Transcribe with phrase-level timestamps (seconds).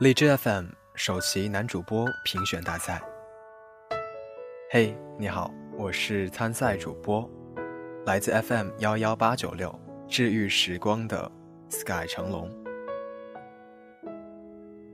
[0.00, 3.02] 荔枝 FM 首席男主播评选大赛。
[4.70, 7.28] 嘿，你好，我是参赛主播，
[8.06, 9.76] 来自 FM 幺幺八九六
[10.06, 11.28] 治愈时光的
[11.68, 12.48] Sky 成龙。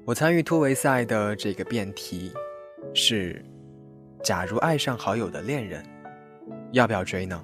[0.07, 2.33] 我参与突围赛的这个辩题
[2.95, 3.45] 是：
[4.23, 5.85] 假如爱上好友的恋人，
[6.73, 7.39] 要不要追呢？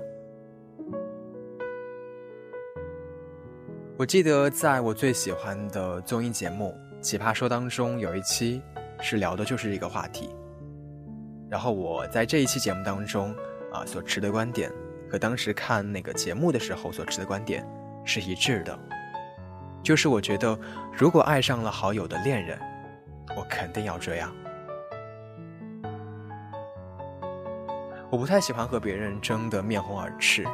[3.99, 6.75] 我记得在我最喜欢的综艺节目。
[7.00, 8.63] 奇葩说当中有一期
[9.00, 10.35] 是聊的就是这个话题，
[11.49, 13.35] 然后我在这一期节目当中
[13.73, 14.71] 啊所持的观点
[15.11, 17.67] 和当时看那个节目的时候所持的观点
[18.04, 18.79] 是一致的，
[19.82, 20.59] 就是我觉得
[20.93, 22.59] 如果爱上了好友的恋人，
[23.35, 24.31] 我肯定要这样！
[28.11, 30.45] 我不太喜欢和别人争得面红耳赤，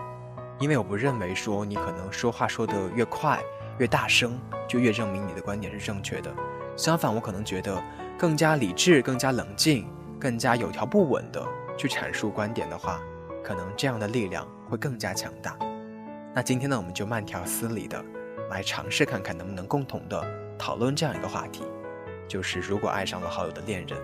[0.61, 3.43] 因为我不认为说你可能说话说得越快。
[3.79, 6.35] 越大声，就越证明你的观点是正确的。
[6.77, 7.83] 相反，我可能觉得
[8.19, 9.87] 更加理智、更加冷静、
[10.19, 11.47] 更加有条不紊的
[11.77, 13.01] 去阐述观点的话，
[13.43, 15.57] 可能这样的力量会更加强大。
[16.35, 18.05] 那今天呢，我们就慢条斯理的
[18.51, 20.23] 来尝试看看，能不能共同的
[20.59, 21.65] 讨论这样一个话题，
[22.29, 23.99] 就是如果爱上了好友的恋人，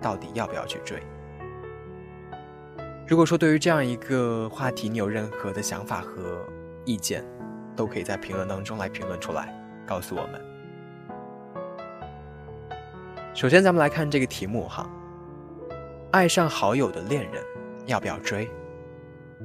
[0.00, 1.02] 到底要不要去追？
[3.06, 6.44] 如果说对于这样一个话题，你有任何的想法和
[6.84, 7.24] 意见？
[7.76, 9.54] 都可以在评论当中来评论出来，
[9.86, 10.40] 告诉我们。
[13.34, 14.88] 首先，咱们来看这个题目哈，
[16.12, 17.42] 爱上好友的恋人
[17.86, 18.48] 要不要追？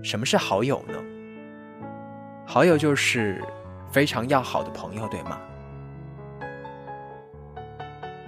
[0.03, 0.93] 什么是好友呢？
[2.45, 3.43] 好友就是
[3.91, 5.39] 非常要好的朋友，对吗？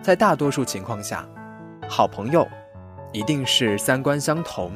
[0.02, 1.24] 在大多数情况下，
[1.88, 2.48] 好朋友
[3.14, 4.72] 一定是三观相同，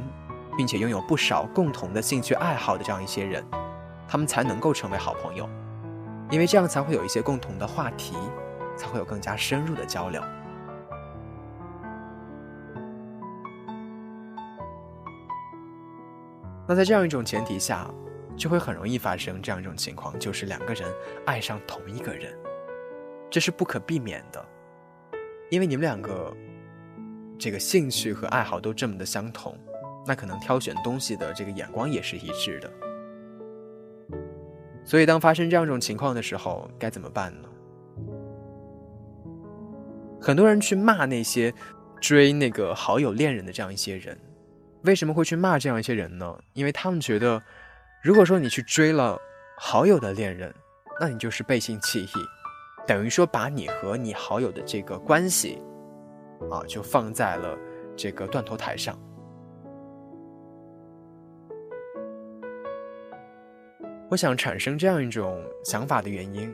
[0.56, 3.44] 并且拥有不少共同的兴趣爱好的这样一些人。
[4.16, 5.46] 他们才能够成为好朋友，
[6.32, 8.16] 因为这样才会有一些共同的话题，
[8.78, 10.24] 才会有更加深入的交流。
[16.66, 17.92] 那在这样一种前提下，
[18.38, 20.90] 就会很容易发生这样一种情况，就是两个人
[21.26, 22.34] 爱上同一个人，
[23.30, 24.42] 这是不可避免的，
[25.50, 26.34] 因为你们两个
[27.38, 29.60] 这个兴趣和爱好都这么的相同，
[30.08, 32.72] 那可能挑选东西的这个眼光也是一致的。
[34.86, 37.50] 所以，当发生这样一种情况的时候，该怎么办呢？
[40.22, 41.54] 很多人去骂那些
[42.00, 44.18] 追那个好友恋人的这样一些人，
[44.84, 46.38] 为什么会去骂这样一些人呢？
[46.54, 47.42] 因为他们觉得，
[48.04, 49.18] 如果说你去追了
[49.58, 50.54] 好友的恋人，
[51.00, 52.10] 那你就是背信弃义，
[52.88, 55.62] 等于说把你和你好友的这个关系，
[56.52, 57.58] 啊，就放在了
[57.96, 58.96] 这个断头台上。
[64.16, 66.50] 我想产生这样一种想法的原因，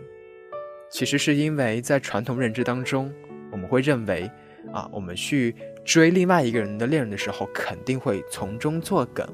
[0.90, 3.14] 其实是因为在传统认知当中，
[3.52, 4.28] 我们会认为，
[4.74, 5.56] 啊，我们去
[5.86, 9.32] 追另外一个人的恋人的时候，肯定会从中作梗，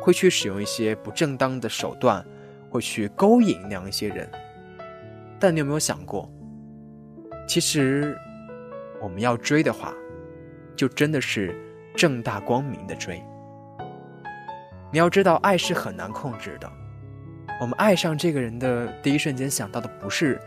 [0.00, 2.24] 会去使用一些不正当的手段，
[2.70, 4.30] 会去勾引那样一些人。
[5.40, 6.32] 但你有没有想过，
[7.48, 8.16] 其实
[9.00, 9.92] 我们要追的话，
[10.76, 11.52] 就真的是
[11.96, 13.20] 正大光明的追。
[14.92, 16.72] 你要知道，爱是很难控制的。
[17.60, 20.40] 我们爱上这个人的第一瞬间想到的不是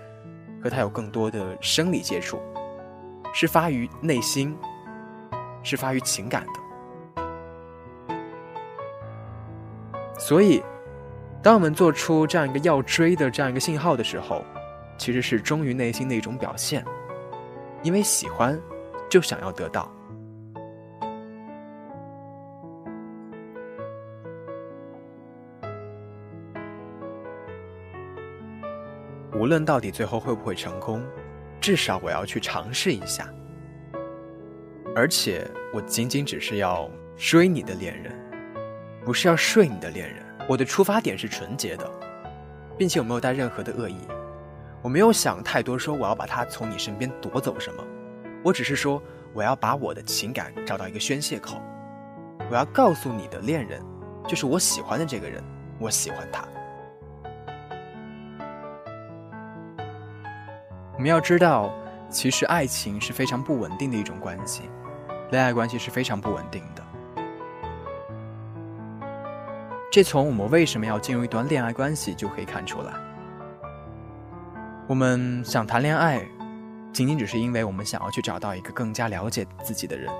[0.62, 2.40] 和他有更多的生理接触，
[3.34, 4.56] 是发于内心，
[5.64, 6.54] 是发于情感的。
[10.20, 10.62] 所以，
[11.42, 14.44] 当我们做出这样一个要追的这样一个信号的时候，
[14.98, 16.84] 其实是忠于内心的一种表现，
[17.84, 18.60] 因为喜欢
[19.10, 19.90] 就想要得到。
[29.48, 31.02] 无论到底最后会不会成功，
[31.62, 33.34] 至少我要去尝试一下。
[34.94, 38.14] 而且我仅仅只是要追你的恋人，
[39.06, 40.22] 不是要睡你的恋人。
[40.50, 41.90] 我的出发点是纯洁的，
[42.78, 43.96] 并且我没有带任何的恶意。
[44.82, 47.82] 我没有想太多，说我要把他从你身边夺走什么。
[48.44, 49.02] 我只是说，
[49.34, 51.62] 我要把我的情感找到一个宣泄口。
[52.52, 53.82] 我要告诉你的恋人，
[54.28, 55.42] 就是我喜欢的这个人，
[55.80, 56.46] 我喜欢他。
[60.98, 61.72] 我们要知道，
[62.10, 64.64] 其实爱情是非常不稳定的一种关系，
[65.30, 66.84] 恋爱关系是非常不稳定的。
[69.92, 72.92] 这从我们为什么要进入一段恋爱关系就可以看出来。
[74.88, 76.20] 我们想谈恋爱，
[76.92, 80.12] 仅仅只是因为我们想要去找到一个更加了解自己的人，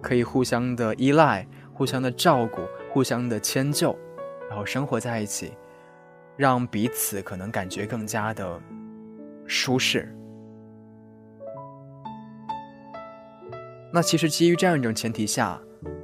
[0.00, 2.60] 可以互相的依赖、互相的照顾、
[2.92, 3.98] 互相的迁就，
[4.48, 5.54] 然后生活在一起，
[6.36, 8.60] 让彼此可能感觉更加的。
[9.48, 10.06] 舒适，
[13.90, 15.58] 那其实基于这样一种前提下，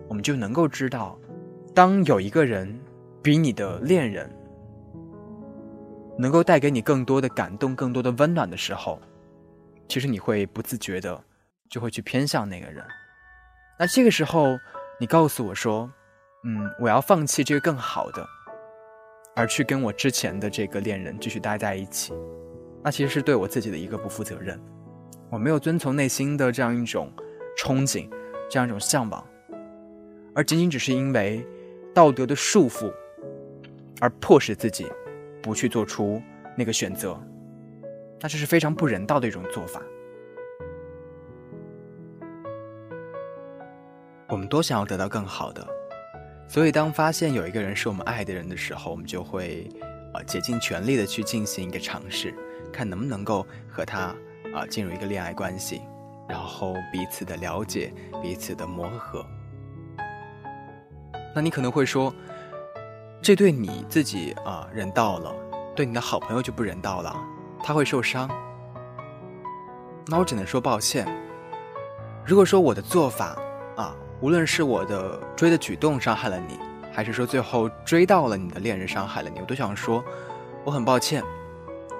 [0.09, 1.19] 我们就能够知道，
[1.75, 2.81] 当有一个人
[3.23, 4.35] 比你的恋人
[6.19, 8.99] 能够带给你更多的感动、更多的温暖的时候，
[9.89, 11.23] 其实你会不自觉的
[11.69, 12.83] 就会去偏向那个人。
[13.79, 14.57] 那这个时候，
[14.99, 15.93] 你告诉我说
[16.45, 18.27] ：“嗯，我要放弃这个更好的，
[19.37, 22.15] 而去跟我之前的这个恋人继续待在一起。”
[22.85, 24.61] 那其实是对我自己的一个不负责任。
[25.31, 27.11] 我没有遵从内心的这样一种
[27.59, 28.09] 憧憬，
[28.51, 29.27] 这样一种向往，
[30.35, 31.45] 而仅仅只是因为
[31.95, 32.93] 道德的束缚，
[34.01, 34.87] 而迫使自己
[35.43, 36.23] 不去做出
[36.57, 37.19] 那个选择。
[38.21, 39.83] 那这是非常不人道的一种做法。
[44.29, 45.67] 我们都想要得到更好的，
[46.49, 49.69] 所以当发现有一个人是我们爱的人的时候，我们就会，
[50.13, 52.35] 呃，竭尽全力的去进行一个尝试，
[52.73, 54.15] 看能不能够和他，
[54.55, 55.83] 啊，进入一个恋爱关系，
[56.29, 59.25] 然后彼此的了解，彼此的磨合。
[61.35, 62.15] 那你可能会说，
[63.21, 65.35] 这对你自己啊人道了，
[65.75, 67.17] 对你的好朋友就不人道了，
[67.63, 68.29] 他会受伤。
[70.07, 71.07] 那我只能说抱歉。
[72.25, 73.37] 如果说我的做法，
[73.77, 73.95] 啊。
[74.21, 76.59] 无论是我的追的举动伤害了你，
[76.91, 80.03] 还是说最后追到了你的恋人伤害了你，我都想说，
[80.65, 81.23] 我很抱歉。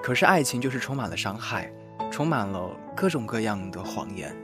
[0.05, 1.73] 可是爱情就是充满了伤害，
[2.11, 4.37] 充满了各种各样的谎言。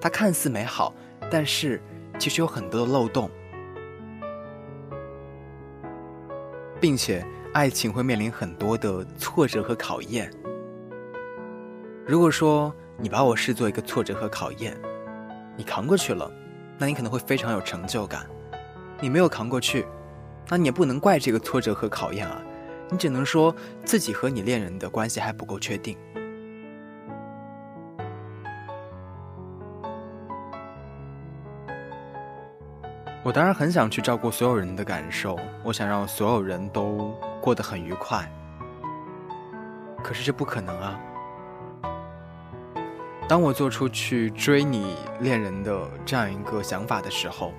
[0.00, 0.92] 它看似美好，
[1.30, 1.80] 但是
[2.18, 3.30] 其实有很多的漏洞，
[6.80, 7.24] 并且
[7.54, 10.28] 爱情会面临很多的挫折和考验。
[12.04, 14.76] 如果说你把我视作一个挫折和考验，
[15.56, 16.28] 你扛过去了。
[16.76, 18.26] 那你可能会非常有成就感，
[19.00, 19.86] 你没有扛过去，
[20.48, 22.42] 那你也不能怪这个挫折和考验啊，
[22.90, 23.54] 你只能说
[23.84, 25.96] 自己和你恋人的关系还不够确定。
[33.22, 38.30] 我当然很想去照顾所有人的感受，我想让所有人都过得很愉快，
[40.00, 41.00] 可是这不可能啊。
[43.28, 47.52] 当我做出去追你恋人的这样一个想法的时候，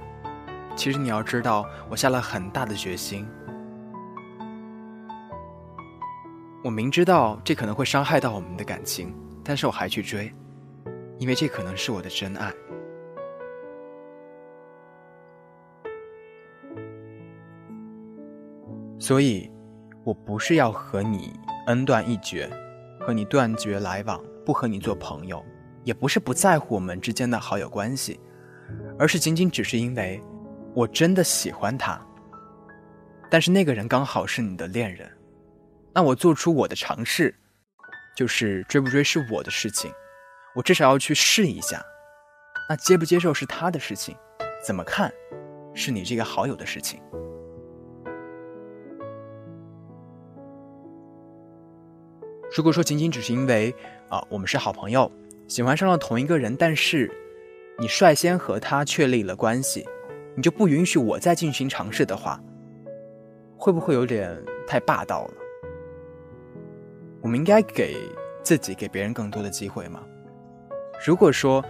[0.73, 3.27] 其实你要知道，我下了很大的决心。
[6.67, 10.29] 我明知道这可能会伤害到我们的感情，但是我还去追，
[11.17, 12.53] 因为这可能是我的真爱。
[18.99, 19.49] 所以，
[20.03, 22.49] 我不是要和你恩断义绝，
[22.99, 25.41] 和你断绝来往，不和你做朋友。
[25.85, 28.19] 也不是不在乎我们之间的好友关系，
[28.99, 30.21] 而是仅仅只是因为，
[30.75, 31.97] 我真的喜欢他。
[33.31, 35.09] 但是那个人刚好是你的恋人，
[35.97, 37.33] 那我做出我的尝试，
[38.15, 39.91] 就是追不追是我的事情，
[40.53, 41.83] 我至少要去试一下。
[42.69, 44.15] 那接不接受是他的事情，
[44.63, 45.11] 怎么看，
[45.73, 47.01] 是你这个好友的事情。
[52.55, 53.73] 如果说仅仅只是因为
[54.07, 55.11] 啊，我们是好朋友。
[55.47, 57.11] 喜欢上了同一个人，但是
[57.79, 59.83] 你率先和他确立了关系，
[60.35, 62.39] 你就不允许我再进行尝试的话，
[63.57, 65.46] 会不会有点太霸道了？
[67.21, 67.95] 我们应该给
[68.43, 70.01] 自己、给别人更多的机会吗？
[71.05, 71.63] 如果说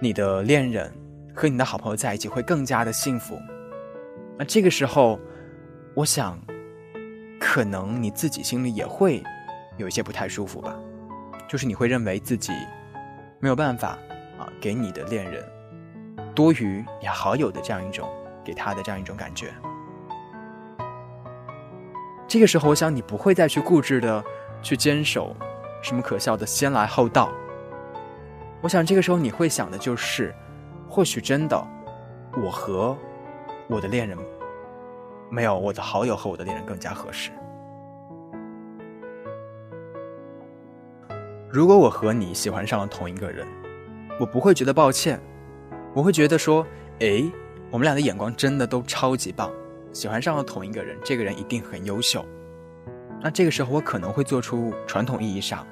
[0.00, 0.92] 你的恋人
[1.34, 3.38] 和你的好朋友在一起会更加的幸福，
[4.38, 5.18] 那这个时候，
[5.94, 6.38] 我想，
[7.40, 9.22] 可能你自己心里也会
[9.76, 10.76] 有一些不太舒服吧，
[11.48, 12.52] 就是你会认为自己。
[13.40, 13.98] 没有办法
[14.38, 15.44] 啊，给你的恋人
[16.34, 18.08] 多于你好友的这样一种
[18.42, 19.52] 给他的这样一种感觉。
[22.26, 24.24] 这个时候，我想你不会再去固执的
[24.64, 25.36] 去坚守
[25.80, 27.30] 什么可笑的先来后到。
[28.60, 30.34] 我想这个时候你会想的就是，
[30.88, 31.64] 或许真的，
[32.42, 32.96] 我和
[33.68, 34.18] 我的恋人
[35.30, 37.30] 没有我的好友和我的恋人更加合适。
[41.50, 43.46] 如果我和你喜欢上了同一个人，
[44.18, 45.20] 我不会觉得抱歉，
[45.92, 46.66] 我会觉得说，
[47.00, 47.22] 哎，
[47.70, 49.52] 我们俩的眼光真的都超级棒，
[49.92, 52.24] 喜欢上了同一个人，这个人一定很优秀。
[53.24, 55.66] 那这个时候我可能会做出传统意义上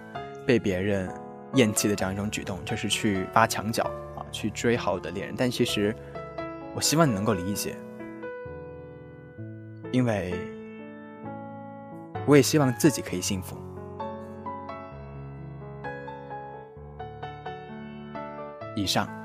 [0.47, 1.07] 被别人
[1.53, 3.83] 厌弃的这样一种举动，就是去挖墙角
[4.17, 5.35] 啊，去追好我的恋人。
[5.37, 5.95] 但其实，
[6.75, 7.77] 我希望你能够理解，
[9.91, 10.33] 因为
[12.27, 13.55] 我也希望自己可以幸福。
[18.75, 19.22] 以上。